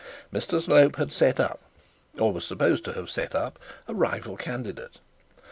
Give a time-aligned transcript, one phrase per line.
[0.33, 1.59] Mr Slope had set up,
[2.17, 4.97] or was supposed to have set up, a rival candidate.